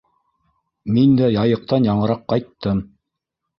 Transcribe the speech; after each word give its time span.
Мин 0.95 1.13
дә 1.19 1.29
Яйыҡтан 1.35 1.87
яңыраҡ 1.91 2.25
ҡайттым. 2.35 2.83